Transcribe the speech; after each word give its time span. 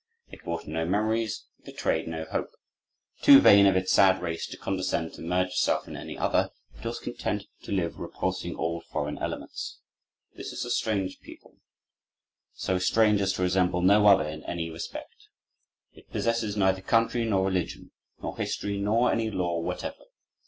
It 0.31 0.43
brought 0.43 0.65
no 0.65 0.83
memories; 0.83 1.45
it 1.59 1.65
betrayed 1.65 2.07
no 2.07 2.25
hope. 2.25 2.49
Too 3.21 3.39
vain 3.39 3.67
of 3.67 3.75
its 3.77 3.91
sad 3.91 4.19
race 4.19 4.47
to 4.47 4.57
condescend 4.57 5.13
to 5.13 5.21
merge 5.21 5.49
itself 5.49 5.87
in 5.87 5.95
any 5.95 6.17
other, 6.17 6.49
it 6.79 6.83
was 6.83 6.97
content 6.97 7.43
to 7.65 7.71
live 7.71 7.99
repulsing 7.99 8.55
all 8.55 8.81
foreign 8.81 9.19
elements.... 9.19 9.77
This 10.33 10.53
is 10.53 10.65
a 10.65 10.71
strange 10.71 11.19
people, 11.19 11.57
so 12.55 12.79
strange 12.79 13.21
as 13.21 13.33
to 13.33 13.43
resemble 13.43 13.83
no 13.83 14.07
other 14.07 14.27
in 14.27 14.41
any 14.45 14.71
respect. 14.71 15.27
It 15.93 16.09
possesses 16.09 16.57
neither 16.57 16.81
country, 16.81 17.23
nor 17.23 17.45
religion, 17.45 17.91
nor 18.23 18.35
history, 18.35 18.79
nor 18.79 19.11
any 19.11 19.29
law 19.29 19.59
whatever.... 19.59 20.05